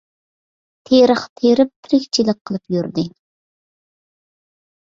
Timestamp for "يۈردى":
2.77-3.07